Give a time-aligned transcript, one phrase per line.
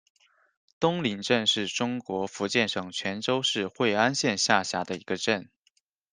[0.79, 5.47] 东岭镇是中国福建省泉州市惠安县下辖的一个镇。